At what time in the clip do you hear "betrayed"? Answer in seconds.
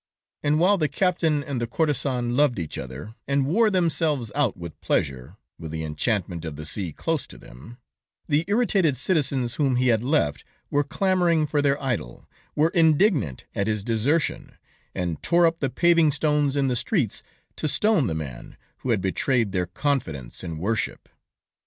19.01-19.51